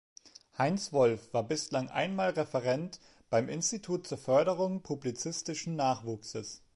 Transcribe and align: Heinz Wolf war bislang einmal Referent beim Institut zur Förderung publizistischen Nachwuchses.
Heinz 0.57 0.93
Wolf 0.93 1.31
war 1.31 1.43
bislang 1.43 1.87
einmal 1.89 2.31
Referent 2.31 2.99
beim 3.29 3.47
Institut 3.49 4.07
zur 4.07 4.17
Förderung 4.17 4.81
publizistischen 4.81 5.75
Nachwuchses. 5.75 6.63